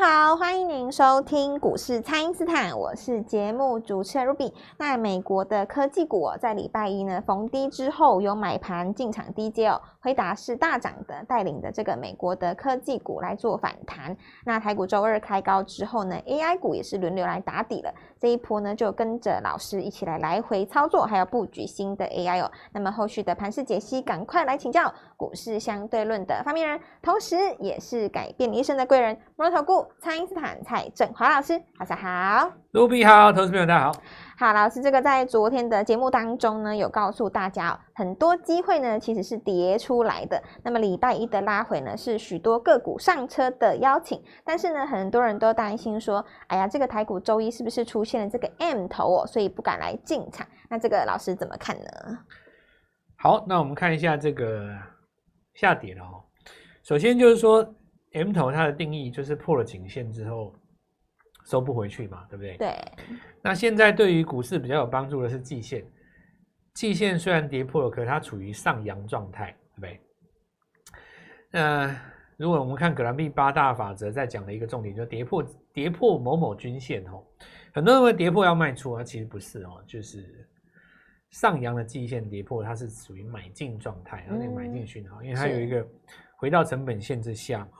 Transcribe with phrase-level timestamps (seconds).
[0.00, 4.52] 好，欢迎您收听股市蔡因斯坦，我是节目主持人 Ruby。
[4.76, 14.16] 那美国的科技股，在礼拜一呢逢低之后有买盘进场低接哦，辉达是大涨的，带领的这个美国的科技股来做反弹。
[14.44, 17.92] 那台股周二开高之后呢，AI 股也是轮流来打底了。
[18.20, 22.48] 这一波呢，就跟着老师一起来来回操作，还要布局新的 AI 哦。
[22.72, 32.52] 那么后续的盘势解析，赶快来请教股市相对论的发明人，同时也是改变你一生的贵人——摩尔投顾蔡因斯坦蔡振华老师，大家好。
[32.72, 33.92] 卢比好，投资朋友大家好。
[34.38, 40.40] 好，老师，这个在昨天的节目当中呢，有告诉大家哦，很多机会呢其实是跌出来的。
[40.62, 44.22] 那么礼拜一的拉回呢，是许多个股上车的邀请。
[44.44, 50.46] 但是呢，很多人都担心说，哎呀，这个台股周一是不是出现了这个 M 头哦，所以不敢来进场。
[50.68, 52.18] 那这个老师怎么看呢？
[53.16, 54.68] 好，那我们看一下这个
[55.54, 56.22] 下跌了哦。
[56.84, 57.74] 首先就是说
[58.12, 60.54] M 头它的定义就是破了颈线之后。
[61.46, 62.58] 收不回去嘛，对不对？
[62.58, 62.76] 对。
[63.40, 65.82] 那现在对于股市比较有帮助的是季线，
[66.74, 70.00] 季线虽然跌破了，可是它处于上扬状态，对不对？
[71.50, 71.96] 那
[72.36, 75.42] 如果我们看葛兰碧八大法则在讲的一个重点，就跌破
[75.72, 77.24] 跌破某某均线哦，
[77.72, 80.46] 很多人会跌破要卖出，啊其实不是哦，就是
[81.30, 85.86] 上扬的季线跌破，它是属于买进状态，然后那个买进讯号，因为它有一个
[86.36, 87.78] 回到成本线之下嘛，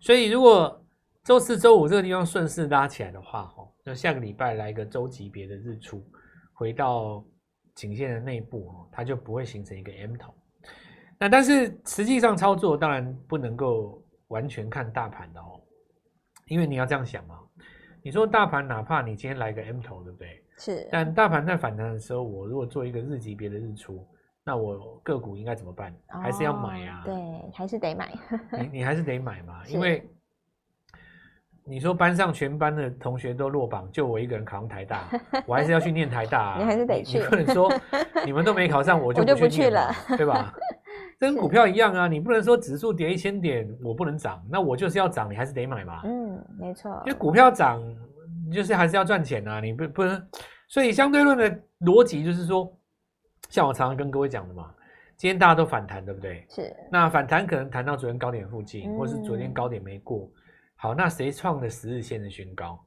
[0.00, 0.84] 所以如果
[1.24, 6.04] 周四、周五这个地方顺势拉起来的话，哈，那下个礼拜来一个周级别的日出，
[6.52, 7.24] 回到
[7.74, 10.32] 颈线的内部，哈，它就不会形成一个 M 头。
[11.18, 15.60] 那但是实际上操作当然不能够完全看大盘的哦，
[16.48, 17.40] 因为你要这样想嘛，
[18.02, 20.42] 你说大盘哪怕你今天来个 M 头，对不对？
[20.58, 20.88] 是。
[20.92, 24.06] 但大盘在反弹的时候，我如果做一个日级别的日出，
[24.46, 25.92] 那我个股应该怎么办？
[26.06, 27.02] 还是要买呀？
[27.04, 27.14] 对，
[27.52, 28.08] 还是得买。
[28.52, 30.08] 你你还是得买嘛，因为。
[31.68, 35.08] 你说班上全班的同学都落榜，就我一个人考上台大，
[35.44, 36.58] 我还是要去念台大啊。
[36.62, 37.18] 你还是得去。
[37.18, 37.72] 你不能说
[38.24, 40.54] 你们都没考上， 我就不去了，对吧？
[41.18, 46.02] 这跟股票一样啊，你不能说指数跌一千点，我不能涨，那我就是要涨，你还是得买嘛。
[46.04, 47.02] 嗯，没错。
[47.04, 47.82] 因为股票涨，
[48.52, 50.24] 就是还是要赚钱啊，你不不能。
[50.68, 51.50] 所以相对论的
[51.80, 52.72] 逻辑就是说，
[53.48, 54.74] 像我常常跟各位讲的嘛，
[55.16, 56.46] 今天大家都反弹，对不对？
[56.48, 56.74] 是。
[56.90, 60.28] 那反弹可能弹到昨天高点附近，嗯、或是昨天高点没过。
[60.76, 62.78] 好，那谁创的十日线的新高？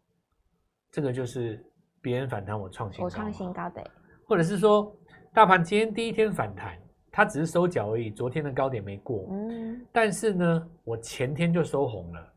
[0.91, 1.63] 这个就是
[2.01, 3.83] 别人反弹，我创新高，我创新高的，
[4.27, 4.95] 或者是说，
[5.33, 6.77] 大盘今天第一天反弹，
[7.11, 12.33] 它只是收脚而已，昨天的高点没过，嗯，但是呢，我前天就收红了，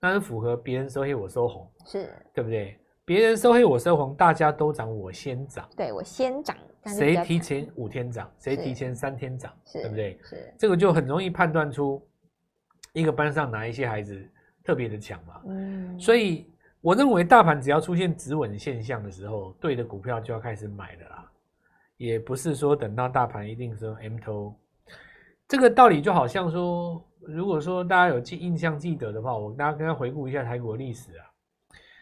[0.00, 2.78] 那是符合别人收黑我收红，是对不对？
[3.06, 6.56] 别人收黑我收红，大家都涨我先涨，对我先涨，
[6.86, 10.18] 谁提前五天涨，谁提前三天涨，对不对？
[10.22, 12.06] 是这个就很容易判断出
[12.92, 14.30] 一个班上哪一些孩子。
[14.66, 16.50] 特别的强嘛，嗯，所以
[16.80, 21.30] 我认为大盘只要出现止稳现象的时候，对的股票就要开始买了啦，
[21.98, 24.58] 也不是说等到大盘一定说 M 头，
[25.46, 31.26] 这个道理就好像说，如果说大家有记印象记得的话，我大家跟他回顾一下台股的历史啊，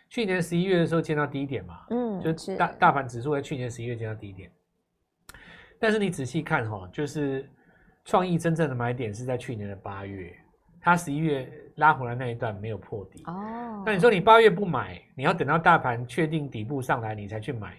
[0.08, 4.48] 去年十一月的时候见到低点嘛，嗯，就大大盘指数在去年十一月见到低点，
[5.82, 7.44] 但是你仔细看哈，就是
[8.04, 10.32] 创意真正的买点是在去年的八月。
[10.80, 17.76] 它十一月拉回来那一段没有破底哦，那你说你八月不买，你要等到大盘确定底部上来你才去买，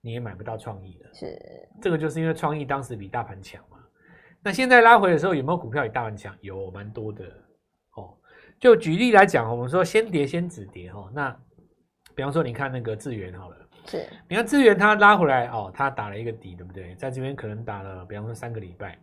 [0.00, 1.12] 你也买不到创意的。
[1.12, 1.36] 是，
[1.82, 3.78] 这个就是因为创意当时比大盘强嘛。
[4.42, 6.32] 那现在拉回的时候有没有股票比大盘强？
[6.40, 7.24] 有，蛮多的
[7.96, 8.16] 哦。
[8.60, 11.10] 就举例来讲，我们说先跌先止跌哈。
[11.12, 11.36] 那
[12.14, 16.94] 比方说你看那个智源好了，是，你看资源它拉回来哦，它打了一个底，对不对？
[16.96, 18.98] 在这边可能打了，比方说三个礼拜。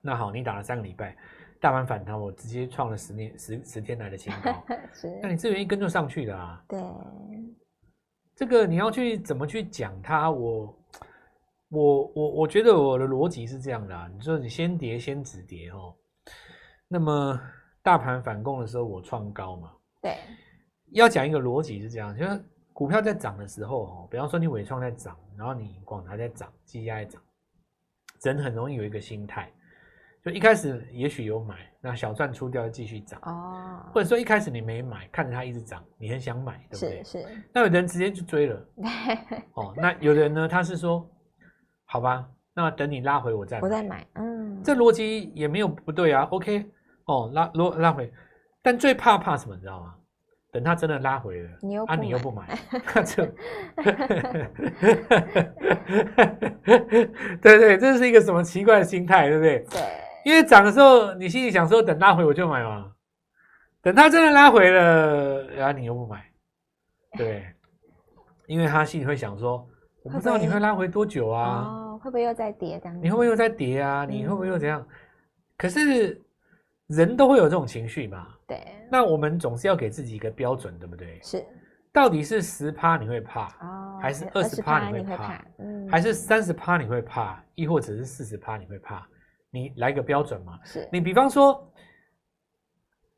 [0.00, 1.16] 那好，你打了三个礼拜。
[1.60, 4.62] 大盘反弹，我直接创了十年十十天来的新高。
[4.92, 6.62] 是，那你资源一跟就上去了啊？
[6.68, 6.78] 对，
[8.36, 10.30] 这个你要去怎么去讲它？
[10.30, 10.78] 我
[11.70, 15.94] 我我我觉得我的逻辑是这样的啊，你说你先跌先止跌哦，
[16.86, 17.40] 那么
[17.82, 19.72] 大盘反攻的时候我创高嘛？
[20.02, 20.18] 对，
[20.92, 22.44] 要讲一个逻辑是这样，就是
[22.74, 27.22] 股票在涨的时候哦，比方说你伟创在涨，然后你广达在涨，积压在涨，
[28.24, 29.50] 人很容易有一个心态。
[30.24, 37.04] 就一开始也许有买，那小赚出掉继续涨哦，或者说一开始你没买，看着它一直涨，你很想买，对不对？
[37.04, 37.44] 是是。
[37.52, 38.68] 那有的人直接就追了，
[39.52, 41.06] 哦，那有的人呢，他是说，
[41.84, 46.66] 好吧，那等你拉回我再买，我再买，嗯，这逻辑也没有不对啊，OK，
[47.04, 48.10] 哦，拉拉拉回，
[48.62, 49.94] 但最怕怕什么，你知道吗？
[50.54, 52.56] 等它真的拉回了，你又啊，你又不买，
[52.94, 53.26] 那就，
[57.42, 59.58] 对对，这是一个什么奇怪的心态，对不对？
[59.68, 59.80] 对。
[60.24, 62.92] 因为涨的时候，你心里想说等拉回我就买嘛，
[63.82, 66.24] 等它真的拉回了，然后你又不买，
[67.18, 67.44] 对，
[68.46, 69.68] 因为他心里会想说，
[70.04, 72.96] 我不知道你会拉回多久啊，哦，会不会又再跌这样？
[73.02, 74.06] 你会不会又再跌啊？
[74.08, 74.86] 你会不会又怎样？
[75.58, 76.22] 可是
[76.88, 81.20] 人都会有这种情绪嘛，对，那我们总是要给自己一个标准，对不对？
[81.22, 81.44] 是。
[81.92, 89.06] 到底是十趴你会怕，哦、还是二十趴你会怕，嗯、还是三十趴你会怕，亦或者是四十趴你会怕？
[89.50, 90.58] 你来个标准嘛？
[90.64, 91.72] 是你比方说，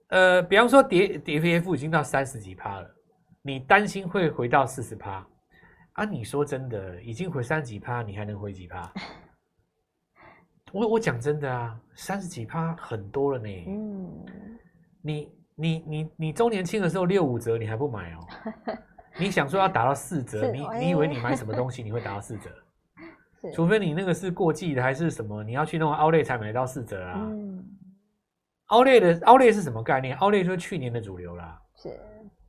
[0.08, 2.94] 呃，比方说跌跌 F F 已经到三十几趴了，
[3.40, 5.26] 你担心会回到四十趴
[5.92, 6.04] 啊？
[6.04, 8.92] 你说真的，已经回三十几趴，你还能回几趴？
[10.72, 13.64] 我我讲真的啊，三十几趴很多了呢。
[13.66, 14.26] 嗯，
[15.02, 15.32] 你。
[15.58, 18.20] 你你你周年庆的时候六五折，你还不买哦？
[19.18, 22.50] 你想说要打到四折，你你以为你买什么东西你会打到四折？
[23.54, 27.14] 除非你那个是过季的还是什么，你要去弄 Outlet 才买到四折啊。
[27.16, 27.64] 嗯
[28.68, 31.58] ，Outlet 的 Outlet 是什么概念？Outlet 就是去年的主流啦。
[31.76, 31.98] 是，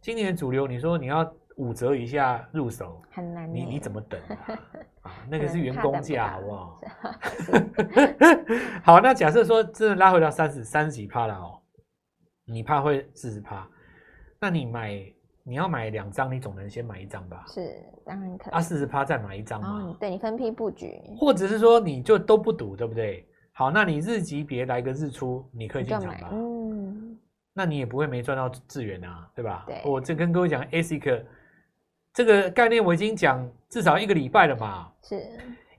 [0.02, 1.24] 今年的主流，你说你要
[1.58, 3.54] 五折以下入手，很难。
[3.54, 4.60] 你你怎么等啊？
[5.10, 6.82] 啊，那个是员工价，好不好？
[8.84, 11.62] 好，那假设说真的拉回到三十三十几趴了哦。
[12.46, 13.68] 你怕会四十趴，
[14.40, 15.04] 那你买
[15.44, 17.44] 你要买两张，你总能先买一张吧？
[17.48, 18.54] 是，当然可以。
[18.54, 19.70] 啊，四十趴再买一张嘛？
[19.84, 23.28] 哦、对，你分批布局，或者是说你就都不赌，对不对？
[23.52, 26.30] 好，那你日级别来个日出，你可以进场吧？
[26.32, 27.18] 嗯，
[27.52, 29.66] 那你也不会没赚到资源啊，对吧？
[29.68, 31.26] 对，我这跟各位讲，ASIC
[32.18, 34.88] 这个概念我已经讲至少一个礼拜了嘛。
[35.04, 35.24] 是，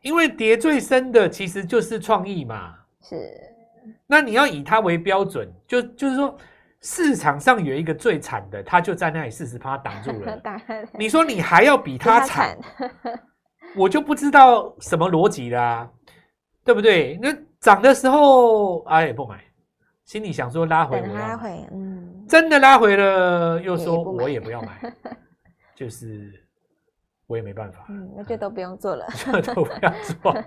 [0.03, 2.77] 因为跌最深的其实就是创意嘛。
[3.03, 3.29] 是，
[4.07, 6.39] 那你要以它为标准，就就是说。
[6.81, 10.41] 市场上有一个最惨的，他就在那里四十趴挡住了。
[10.97, 12.57] 你说你还要比他惨，
[13.75, 15.91] 我就不知道什么逻辑啦，
[16.65, 17.19] 对不对？
[17.21, 19.43] 那涨的时候哎不买，
[20.05, 24.81] 心里想说拉回我要买，嗯，真的拉回了又说我也不要买，
[25.79, 26.33] 就是
[27.29, 29.07] 我也没办法，嗯，那就都不用做了，
[29.43, 30.45] 就都不要做了，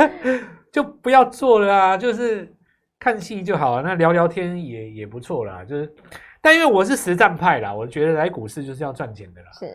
[0.72, 2.50] 就不要做了啊，就是。
[2.98, 5.62] 看戏就好了，那聊聊天也也不错啦。
[5.62, 5.94] 就是，
[6.40, 9.52] 但因为我是实战派啦，我觉得来股市就是要赚钱的啦。
[9.52, 9.66] 是，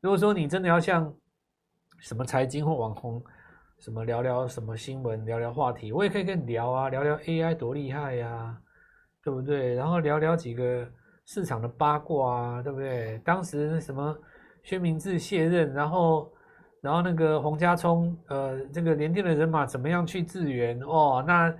[0.00, 1.14] 如果说你真的要像
[2.00, 3.22] 什么财经或网红，
[3.78, 8.56] 什么聊聊什么新闻，聊聊话题，我也可以跟你聊啊，聊聊 AI 多厉害呀、啊，
[9.22, 9.74] 对不对？
[9.74, 10.88] 然后聊聊几个
[11.26, 13.18] 市场的八卦啊，对不对？
[13.24, 14.16] 当时什么
[14.62, 16.32] 薛明志卸任，然后
[16.80, 21.24] 然后那个洪家聪，呃，这个联电的人马怎么样去支援哦？
[21.26, 21.54] 那。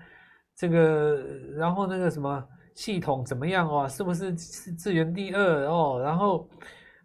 [0.55, 1.19] 这个，
[1.56, 3.88] 然后那个什么系统怎么样哦？
[3.88, 5.99] 是不是支援第二哦？
[6.05, 6.47] 然后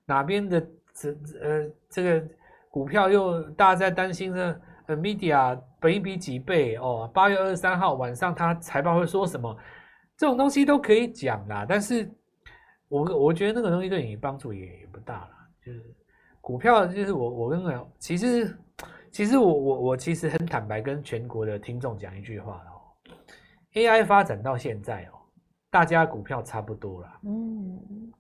[0.06, 0.62] 哪边的
[0.94, 1.12] 这
[1.42, 2.28] 呃这个
[2.70, 4.56] 股票又大家在担心呢
[4.88, 7.10] 呃，media 本一比几倍哦？
[7.14, 9.58] 八月二十三号晚上他财报会说什么？
[10.18, 11.66] 这种东西都可以讲啦。
[11.68, 12.04] 但是
[12.90, 15.30] 我我觉得那个东西对你帮助也也不大了。
[15.66, 15.96] 就是
[16.40, 18.58] 股票，就是我我跟你讲，其实
[19.12, 22.78] 其实我我我其实很坦白跟全国的听众讲一句话哦。
[23.74, 25.20] AI 发展到现在哦，
[25.70, 27.20] 大家股票差不多了。
[27.24, 28.12] 嗯，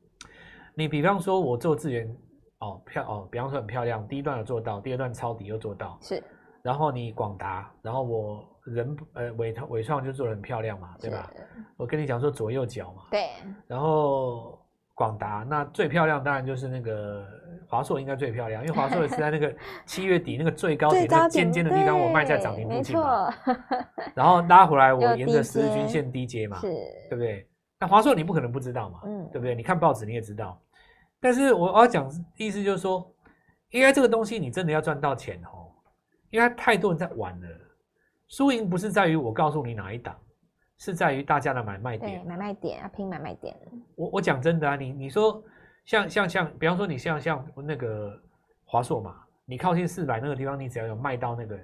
[0.75, 2.13] 你比方说，我做资源
[2.59, 5.97] 哦，漂哦，比方说很漂亮，第一段有做到，第二段抄底又做到。
[6.01, 6.21] 是，
[6.61, 11.31] 然后你广达，然后我人呃伟创伟创就做的很漂亮嘛，对吧？
[11.77, 13.03] 我跟你讲说左右脚嘛。
[13.11, 13.29] 对。
[13.67, 14.61] 然后。
[14.97, 17.23] 广达那最漂亮当然就是那个
[17.67, 19.55] 华硕，应该最漂亮，因为华硕也是在那个
[19.85, 23.31] 七月底那个最高点那尖尖的地方，我卖在涨停附近嘛。
[24.15, 27.47] 然后拉回来，我沿着十日均线低接嘛，对不对？
[27.79, 29.53] 那华硕你不可能不知道嘛，嗯，对不对？
[29.53, 30.59] 你看报纸你也知道。
[31.21, 33.07] 但是我要讲意思就是说
[33.69, 35.69] 应该这个东西你真的要赚到钱哦，
[36.31, 37.47] 因为太多人在玩了，
[38.27, 40.15] 输赢不是在于我告诉你哪一档。
[40.79, 43.57] 是在于大家的买卖点，买卖点啊，拼买卖点。
[43.95, 45.43] 我我讲真的啊，你你说
[45.85, 48.15] 像像像，比方说你像像那个
[48.63, 51.57] 华硕嘛，你靠近四百那个地方，你只要有卖到那个，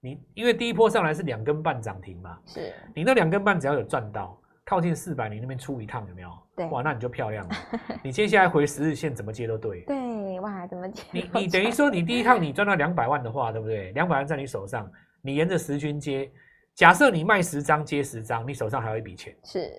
[0.00, 6.30] 你因为第一波上来是两根半涨停嘛，是你那两根半只要有赚到，靠近四百你那边出一趟有没有？
[6.56, 7.54] 对，哇，那你就漂亮了。
[8.02, 9.82] 你接下来回十日线怎么接都对。
[9.82, 11.02] 对，哇，怎么接？
[11.12, 13.92] 你你等于说你第一趟 你赚到两百万的话，对不对？
[13.92, 14.90] 两百万在你手上，
[15.24, 16.30] 你沿着十均接。
[16.74, 19.72] 假设你卖十张接十张，你手上还有一笔钱，是，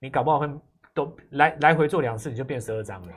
[0.00, 0.48] 你搞不好会
[0.92, 3.12] 都来来回做两次，你就变十二张了，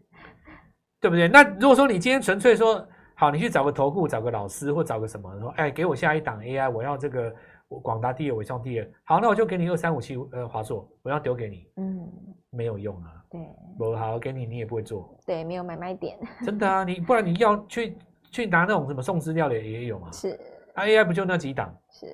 [1.00, 1.28] 对不对？
[1.28, 2.84] 那如果说你今天纯粹说
[3.14, 7.34] 好，你去找个投顾，找个老师或找个什么说，哎，给我下一档 AI，我要这个
[7.82, 12.10] 广达第二，伟创第二，好，那我就给你二三五七呃华硕，我要丢给你，嗯，
[12.48, 13.40] 没有用啊，对，
[13.78, 17.98] 我好给你，你也不会做，对，没有买卖点，真的啊，你不然你要去
[18.30, 20.38] 去拿那种什么送资料的也有嘛，是，
[20.76, 22.06] 啊，AI 不就那几档，是。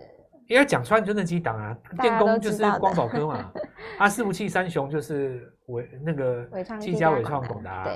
[0.48, 3.52] AI 讲穿就那几档啊，电工就是光宝科嘛，
[3.98, 6.44] 啊，伺服器三雄就是伟那个
[6.78, 7.84] 技嘉、伟创、广达。
[7.84, 7.92] 对，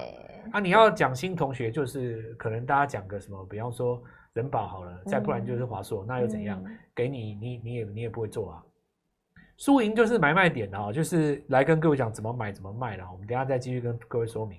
[0.53, 6.63] 啊，你要讲新同学，就是可能大家讲个什么，比方说人保好了，嗯、再不然就是华硕，那又怎样？
[6.65, 8.63] 嗯、给你，你你也你也不会做啊。
[9.59, 13.05] 输赢就是买卖点啊，就是来跟各位讲怎么买怎么卖了。
[13.13, 14.59] 我们等下再继续跟各位说明。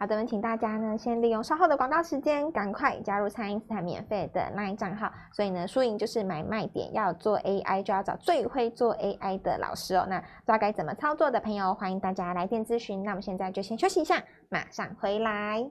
[0.00, 5.12] 好的，我们请大家呢先利用稍后的广告时间，赶快加入蔡因斯坦免费的 LINE 账号。
[5.32, 10.06] 所以呢，输赢就是买卖点，要做 AI 就要找最会做 AI 的老师哦。
[10.08, 13.02] 那不知道该怎么操作的朋友，欢迎大家来电咨询。
[13.02, 15.68] 那我们现在就先休息一下，马上回来。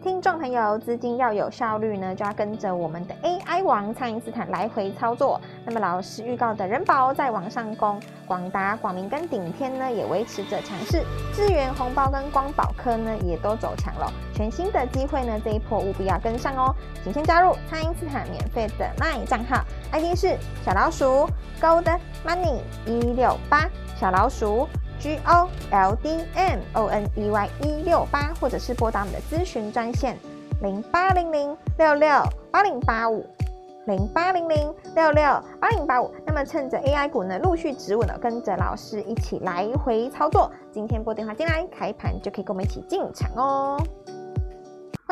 [0.00, 5.40] 听众朋友，资金要有效率呢，就要跟着我们的 AI 王蔡因斯坦来回操作。
[5.64, 14.10] 那么老师预告的人保在往上攻，广达、广明跟顶天呢也维持着强势，智源、红包跟光宝科呢也都走强了。
[14.34, 16.74] 全新的机会呢，这一波务必要跟上哦。
[17.04, 21.28] 请先加入蔡因斯坦免费的 LINE 账号，ID 是小老鼠
[21.60, 21.86] Gold
[22.26, 24.66] Money 一六八小老鼠。
[25.02, 30.16] G O L D M O N E Y 一六八，或者是拨打我们的咨询专线
[30.62, 32.08] 零八零零六六
[32.52, 33.26] 八零八五
[33.88, 35.24] 零八零零六六
[35.60, 36.08] 八零八五。
[36.24, 40.48] 那么趁着 AI 股呢陆续止稳了，跟着老师一起来回操作。
[40.70, 43.76] 今天拨电话进来，开盘就可以跟我们一起进场哦。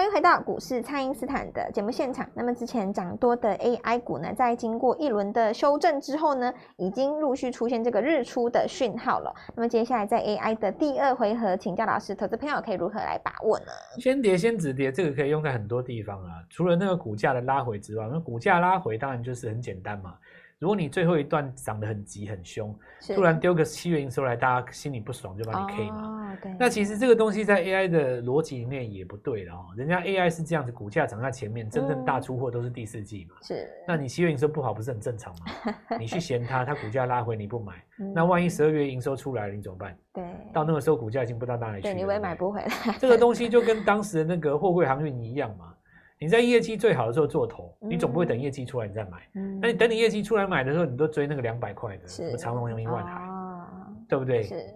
[0.01, 2.27] 欢迎回到股市，蔡因斯坦的节目现场。
[2.33, 9.31] 那么之前涨多的 AI 股呢，在经过一轮的修正之后呢，已经陆续出现这个日出的讯号了。
[9.55, 13.67] 那么接下来在 AI 的第二回合，请教老师，投资朋友可以如何来把握呢？
[13.99, 16.31] 先跌先止跌，这个可以用在很多地方啊。
[16.49, 20.15] 除了那个股价的拉回之外，那股价拉回当然就是很简单嘛。
[20.61, 22.79] 如果你最后一段涨得很急很凶，
[23.17, 26.37] 突然丢个七月营收来，大家心里不爽就把你 K 嘛。
[26.45, 29.69] 哦、那其实这个东西在 AI 的逻辑里面也不对了哦。
[29.75, 33.37] 人家 AI 是这样子，股价涨在前面，真正大出货都是第四季嘛。
[33.41, 33.69] 是、嗯。
[33.89, 35.75] 那你七月营收不好，不是很正常吗？
[35.99, 39.97] 你去嫌它，它股价拉回你不买，嗯、那万一十二月营收出来了，你怎么办？
[40.13, 40.23] 对。
[40.53, 41.95] 到那个时候股价已经不知道哪里去了。
[41.95, 42.69] 对，你也买不回来。
[42.99, 45.73] 这个东西就跟当时的那个货柜航运一样嘛。
[46.21, 49.27] 你在业绩最好的时候做头，你总不会等业绩出来你再买。
[49.37, 53.23] 嗯，那你等你业绩出来买的时候，你都追那个两百块的，什么长荣、阳明、万海，
[54.07, 54.43] 对不对？
[54.43, 54.67] 是。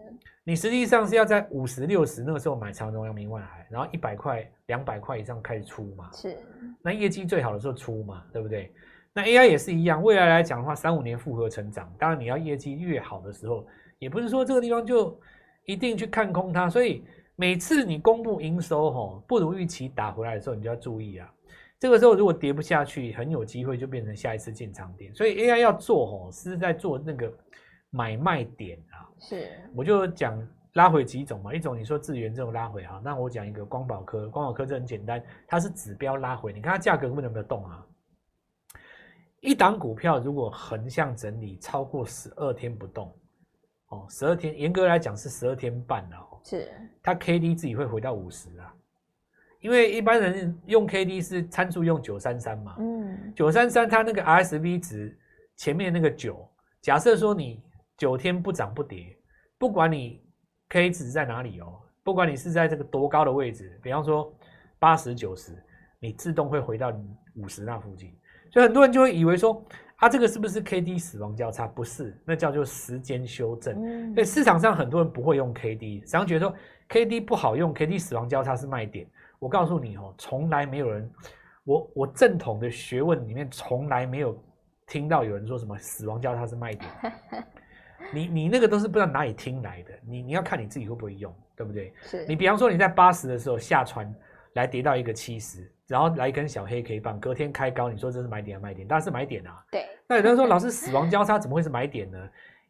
[0.42, 6.10] 你实际上是要在五十六十那个时候买长荣、阳明、万海，然后一百块、两百块以上开始出嘛。
[6.12, 6.34] 是。
[6.80, 8.72] 那业绩最好的时候出嘛，对不对？
[9.12, 13.66] 那 AI 也是一样，未来来讲的话，三五年复合成长，当然你要业绩越好的时候，
[13.98, 15.14] 也不是说这个地方就
[15.66, 17.04] 一定去看空它，所以。
[17.36, 21.32] 每次你公布营收吼不如预期打回来的时候，你就要注意啊。
[21.80, 25.14] 这个时候如果跌不下去，很有机会就变成下一次进场点。
[25.14, 27.32] 所以 AI 要做吼是在做那个
[27.90, 29.10] 买卖点啊。
[29.18, 30.40] 是，我就讲
[30.74, 31.52] 拉回几种嘛。
[31.52, 34.28] 一种你说智源这种拉回哈，那我讲一个光宝科。
[34.28, 37.84] 光宝科这很简单，它是指标拉回，你看它价格根本没有动啊。
[39.40, 43.14] 一档股票如果横向整理超过十二天不动，
[43.94, 46.40] 哦，十二天严格来讲是十二天半了。
[46.42, 46.68] 是，
[47.02, 48.74] 它 K D 自己会回到五十啊，
[49.60, 55.16] 因为一般人用 K D 是参数用九三三嘛，嗯，九三三它那个 R S V 值
[55.56, 56.46] 前面那个九，
[56.82, 57.62] 假设说你
[57.96, 59.16] 九天不涨不跌，
[59.56, 60.22] 不管你
[60.68, 64.30] K 值在哪里哦，不管你是在这个多高的位置，比方说
[64.78, 65.52] 八十九十，
[65.98, 66.92] 你自动会回到
[67.36, 68.14] 五十那附近，
[68.52, 69.64] 所以很多人就会以为说。
[69.96, 71.66] 它、啊、这个是不是 K D 死亡交叉？
[71.66, 73.74] 不是，那叫做时间修正。
[73.82, 76.54] 嗯、所以市场上很多人不会用 K D，实际上觉得说
[76.88, 79.06] K D 不好用，K D 死亡交叉是卖点。
[79.38, 81.10] 我告诉你哦，从来没有人，
[81.64, 84.38] 我我正统的学问里面从来没有
[84.86, 86.90] 听到有人说什么死亡交叉是卖点。
[88.12, 91.92] 你你那个都是不知道哪里听来的，你你要看你自己会不会用，对不对？
[92.02, 94.12] 是你比方说你在八十的时候下船
[94.54, 95.70] 来跌到一个七十。
[95.86, 98.88] 然后来一根小黑 K 棒，隔天开高，你说这是买点还是卖点？
[98.88, 99.62] 当然是买点啊。
[99.70, 99.86] 对。
[100.08, 102.18] 那有人说，老师死亡交叉怎么会是买点呢？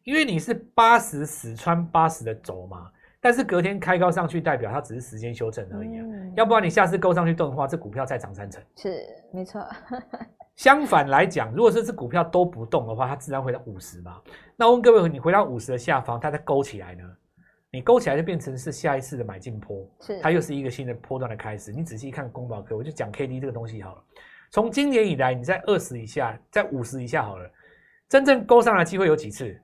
[0.03, 6.03] 因为你是八十死穿八十的轴嘛，但是隔天开高上去，代表它只是时间修正而已啊。
[6.05, 8.61] 嗯、要不然你下次勾上去动的话，这股票再涨三成。
[8.75, 9.01] 是，
[9.31, 9.65] 没错。
[10.55, 14.21] 相反来讲，如果是这股票都不动的话，它自然回到五十嘛。
[14.55, 17.03] 那我问各位，你回到五十的下方，它再勾起来呢？
[17.75, 21.73] 你勾起来就变成是下一次的买进坡，是它又是一个新的波段的开始。
[21.73, 24.03] 你仔细看光宝科，我就讲 K D 这个东西好了。
[24.49, 27.51] 从今年以来，你在二十以下，在五十以下好了，
[28.07, 29.59] 真正勾上来机会有几次？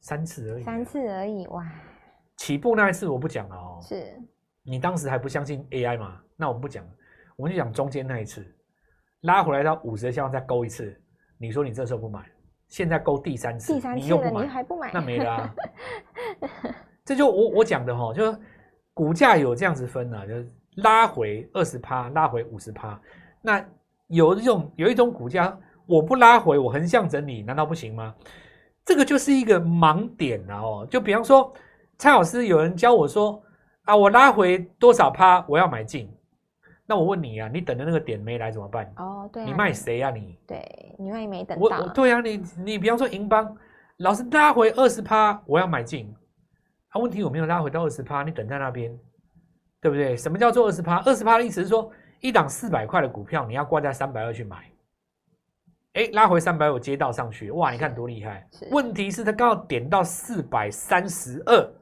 [0.00, 0.62] 三次而已。
[0.62, 1.66] 三次而已，哇！
[2.36, 3.80] 起步那一次我不讲了哦。
[3.80, 4.12] 是。
[4.62, 6.20] 你当时还不相信 A I 吗？
[6.36, 6.86] 那我们不讲，
[7.34, 8.44] 我们就讲中间那一次，
[9.22, 10.94] 拉回来到五十的下方再勾一次。
[11.38, 12.30] 你说你这时候不买，
[12.68, 15.54] 现在勾第三次，第三次你又不买，你还不买，那没了啊。
[17.04, 18.38] 这就我我讲的哈，就是
[18.94, 23.00] 股价有这样子分啊，就是拉回二十趴，拉回五十趴。
[23.40, 23.64] 那
[24.08, 28.14] 有一种有一种股价我不拉回，我横向整理，难道不行吗？
[28.84, 30.60] 这个就是一个盲点啊！
[30.60, 31.52] 哦，就比方说，
[31.98, 33.42] 蔡老师有人教我说
[33.84, 36.12] 啊，我拉回多少趴，我要买进。
[36.84, 38.92] 那我问你啊，你等的那个点没来怎么办？
[38.96, 40.36] 哦，对、啊，你卖谁啊你？
[40.46, 41.64] 对，你万一没等到。
[41.64, 43.56] 我对啊，你你比方说银邦，
[43.98, 46.12] 老师拉回二十趴，我要买进。
[46.92, 48.96] 啊，问题我没有拉回到二十趴，你等在那边，
[49.80, 50.16] 对不对？
[50.16, 51.02] 什么叫做二十趴？
[51.02, 54.56] 二十趴的意思是说，一档四百块的股票，你要挂在三百二去买。
[55.94, 58.48] 哎，拉回三百，五接到上去，哇，你看多厉害！
[58.70, 61.72] 问题是它刚好点到四百三十二，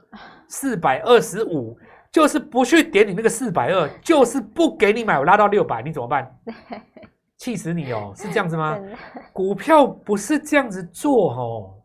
[0.49, 1.79] 四百二十五，
[2.11, 6.29] 就是不去点你那个四百二，就是不给你买，我拉到六百，你怎么办？
[7.39, 8.13] 气死你哦！
[8.17, 8.79] 是这样子吗？
[9.33, 11.80] 股票不是这样子做哦。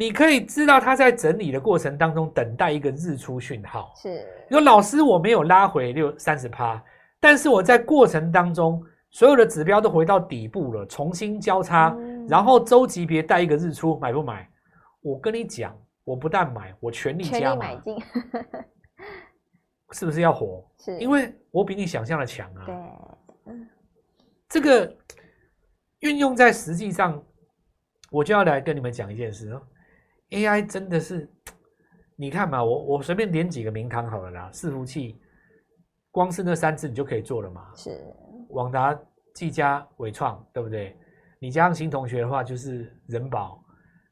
[0.00, 3.92] 你可以知道它在整理的过程当中，等待一个日出讯号。
[3.96, 6.82] 是，说老师我没有拉回六三十趴，
[7.20, 8.82] 但是我在过程当中。
[9.12, 14.48] 所有的指标都回到底部了，重新交叉，嗯、然后周级别带一个日出，买不买？
[15.00, 18.00] 我跟你讲，我不但买，我全力加码，买进，
[19.90, 20.64] 是不是要火？
[20.78, 22.64] 是，因为我比你想象的强啊。
[22.64, 22.74] 对，
[23.46, 23.68] 嗯，
[24.48, 24.96] 这个
[25.98, 27.20] 运用在实际上，
[28.12, 29.60] 我就要来跟你们讲一件事哦。
[30.30, 31.28] AI 真的是，
[32.16, 35.18] 你看嘛，我我随便点几个名堂好了啦，伺服器，
[36.10, 37.66] 光是那三只你就可以做了嘛。
[37.74, 38.00] 是。
[38.50, 38.98] 网达、
[39.34, 40.96] 技嘉、伟创，对不对？
[41.40, 43.58] 你加上新同学的话，就是人保。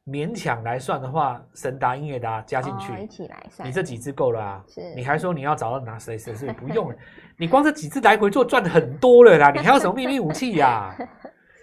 [0.07, 3.69] 勉强来算的话，神达、英业达加进去，哦，一起来算。
[3.69, 4.65] 你这几只够了啊？
[4.67, 4.95] 是。
[4.95, 6.97] 你还说你要找到哪谁谁是不用了？
[7.37, 10.97] 你光这几只来回做赚很多了啦，你还有什么秘密武器呀？
[10.97, 10.97] 啊？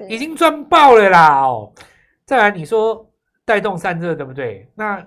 [0.08, 1.42] 已经赚爆了啦！
[1.42, 1.74] 哦，
[2.26, 3.10] 再来你说
[3.46, 4.68] 带动散热，对不对？
[4.76, 5.06] 那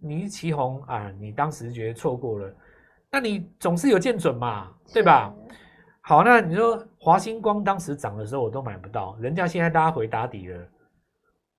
[0.00, 2.54] 你旗红啊，你当时觉得错过了，
[3.10, 5.32] 那你总是有见准嘛，对吧？
[6.02, 10.58] 好，那你说华星光当时涨的时候我都买不到，人家现在拉回打底了，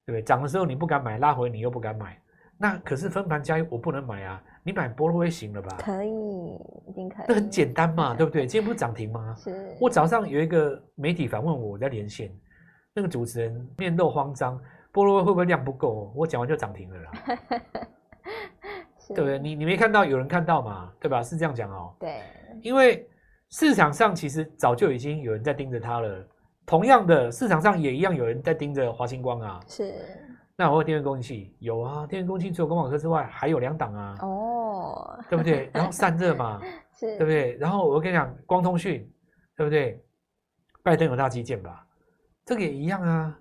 [0.06, 0.22] 对不对？
[0.22, 2.22] 涨的时候你不敢买，拉回你又不敢买，
[2.58, 4.42] 那可是分盘交易我不能买啊！
[4.64, 5.78] 你买波罗威行了吧？
[5.80, 6.10] 可以，
[6.88, 7.26] 一定可以。
[7.28, 8.46] 那很简单嘛， 对不对？
[8.46, 9.34] 今天不是涨停吗？
[9.38, 9.76] 是。
[9.80, 12.30] 我早上有一个媒体访问我，我在连线，
[12.94, 14.62] 那个主持人面露慌张，
[14.98, 16.12] 波若威会不会量不够？
[16.16, 17.12] 我讲完就涨停了啦，
[19.14, 19.38] 对不对？
[19.38, 20.92] 你你没看到有人看到嘛？
[21.00, 21.22] 对吧？
[21.22, 21.94] 是这样讲哦。
[22.00, 22.24] 对，
[22.64, 23.08] 因为。
[23.50, 26.28] 市场上其实早就已经有人在盯着它了。
[26.66, 29.58] 同样的，市场上也一样有人在盯着华星光啊。
[29.70, 29.94] 是。
[30.58, 34.18] 那我有电源供应器有啊，电源供应器除了光网科之外，还有两档啊。
[34.22, 35.18] 哦。
[35.30, 35.70] 对不对？
[35.74, 36.60] 然后散热嘛，
[37.00, 37.56] 是，对不对？
[37.56, 39.10] 然后我跟你讲，光通讯，
[39.56, 40.04] 对不对？
[40.84, 41.88] 拜登有大基建吧？
[42.44, 43.40] 这个也一样啊。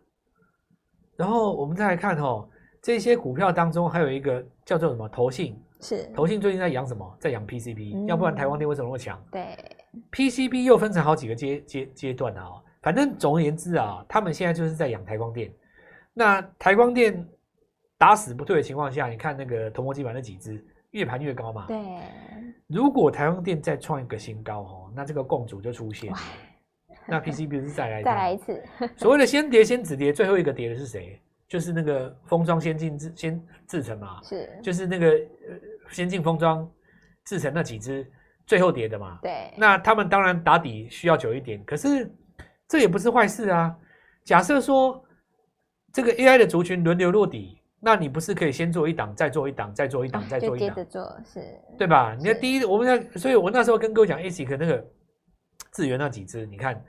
[1.16, 2.48] 然后我们再来看哦，
[2.82, 5.60] 这些股票当中还有一个叫做什么投信。
[5.80, 6.04] 是。
[6.14, 7.16] 投信最近在养什么？
[7.20, 8.06] 在养 PCB，嗯。
[8.06, 9.22] 要不然台光电为什么那么强？
[9.30, 9.56] 对。
[10.12, 12.50] PCB 又分成好几个阶阶阶段啊，
[12.82, 15.50] 反正总而言之啊，他们现在就是在养台光电。
[16.12, 17.26] 那台光电
[17.98, 21.66] 打死不退的情况下，你看那个铜箔基板那几只越盘越高嘛。
[21.66, 21.78] 对。
[22.66, 26.12] 如果台光电再创一个新高哦，那这个共主就出现。
[27.06, 28.62] 那 PCB 是再来再来一次。
[28.96, 31.20] 所谓的先跌先止跌，最后一个跌的是谁？
[31.48, 34.20] 就是那个封装先进制先制成嘛。
[34.22, 34.48] 是。
[34.62, 35.58] 就是那个呃
[35.90, 36.70] 先进封装
[37.24, 38.06] 制成那几只。
[38.46, 42.08] 最后跌的嘛，对，那他们当然打底需要久一点，可是
[42.68, 43.76] 这也不是坏事啊。
[44.22, 45.04] 假设说
[45.92, 51.40] 这个 AI 的族群轮流落底，那你不是可以先做一档，再做一档，再做一档，再做一档，接着做，是，
[51.76, 52.14] 对吧？
[52.16, 54.86] 你看第一，我们在，所以我那时候跟各位讲 ASIC 那个
[55.72, 56.80] 智源那几只，你看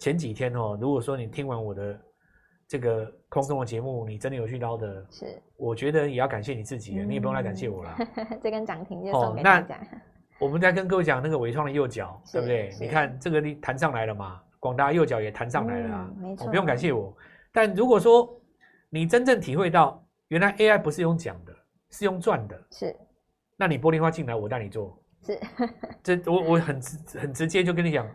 [0.00, 2.00] 前几天哦，如果说你听完我的
[2.66, 7.96] 这个空中的节目，你真的有去捞的，是，我觉得也要感谢你自己，嗯、你也不用来感谢我了。
[8.42, 9.76] 这根涨停就送给大家。
[9.76, 9.80] 哦
[10.40, 12.74] 我们在跟各位讲那个伟创的右脚，对不对？
[12.80, 16.10] 你看这个力弹上来了嘛，广大右脚也弹上来了啊。
[16.16, 17.14] 嗯、没错、哦，不用感谢我。
[17.52, 18.40] 但如果说
[18.88, 21.54] 你真正体会到原来 AI 不是用讲的，
[21.90, 22.96] 是用赚的，是，
[23.54, 24.98] 那你玻璃花进来，我带你做。
[25.26, 25.38] 是，
[26.02, 28.08] 这我我很直很直接就跟你讲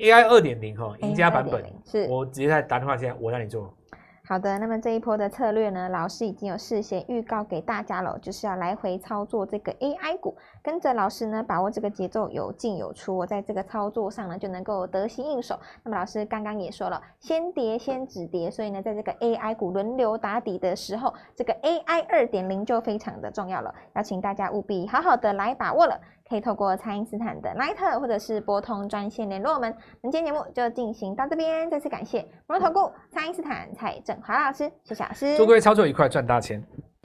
[0.00, 3.72] ，AI 二点零哈，赢家版本，是我直接在打电话现在我让你做。
[4.22, 15.58] 好的，那么这一波的策略呢，老师已经有事先预告给大家了，就是要来回操作这个 AI 股，跟着老师呢，把握这个节奏有进有出，我在这个操作上呢就能够得心应手。
[15.82, 26.00] 那么老师刚刚也说了，先跌先止跌，所以呢，在这个 AI 股轮流打底的时候，这个 AI 二点零就非常的重要了，要请大家务必好好的来把握了。
[26.30, 29.74] 可以透过蔡因斯坦的 Line 或者是拨通专线联络我们。
[30.00, 36.62] 那今天节目就进行到这边，再次感谢摩投顾蔡因斯坦蔡振华老师，谢谢老师，祝各位操作愉快，赚大钱。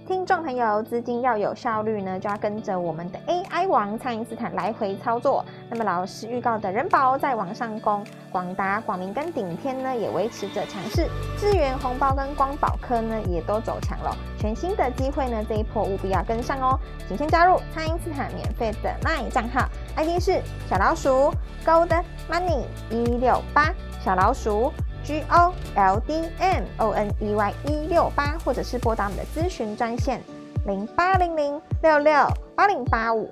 [0.08, 5.44] 听众朋友，资金要有效率呢，就要跟着我们的 AI 王蔡因斯坦来回操作。
[5.68, 11.08] 那么老师预告的人保在往上攻，广达、广明跟顶天呢也维持着强势，
[11.40, 14.16] 智原、红包跟光宝科呢也都走强了。
[14.38, 16.80] 全新的机会呢，这一波务必要跟上哦！
[17.08, 20.40] 请先加入蔡因斯坦免费的 LINE 账号，ID 是
[20.70, 21.34] 小老鼠
[21.66, 21.90] Gold
[22.30, 24.72] Money 一六八，小老鼠。
[25.06, 30.20] G O L D M O N E Y 一六八，或者是拨打我们的咨询专线
[30.66, 33.30] 零八零零六六八零八五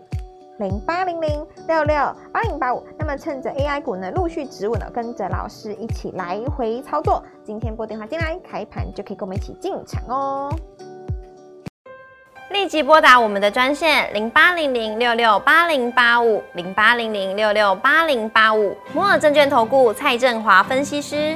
[0.60, 1.96] 零八零零六六
[2.32, 2.86] 八零八五。
[3.00, 7.24] 那么趁着 AI 股呢陆续止稳了，跟着老师一起来回操作。
[7.44, 10.56] 今天拨电话进来，开盘就可以跟我们一起进场哦。
[12.52, 21.36] 立即拨打我们的专线零八零零六六八零八五零八零零六六八零八五摩尔证券投顾蔡振华分析师。